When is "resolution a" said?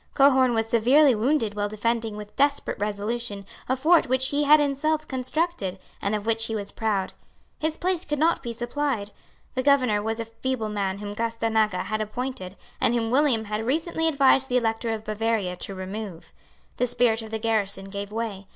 2.79-3.75